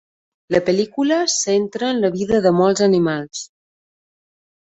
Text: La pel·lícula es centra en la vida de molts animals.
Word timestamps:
La 0.53 0.59
pel·lícula 0.69 1.19
es 1.25 1.35
centra 1.41 1.89
en 1.95 1.99
la 2.05 2.11
vida 2.15 2.39
de 2.47 2.53
molts 2.61 2.83
animals. 2.87 3.43